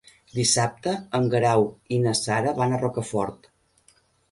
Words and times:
Dissabte 0.35 0.93
en 1.19 1.27
Guerau 1.35 1.67
i 1.97 2.01
na 2.07 2.15
Sara 2.23 2.57
van 2.63 2.75
a 2.79 2.83
Rocafort. 2.83 3.49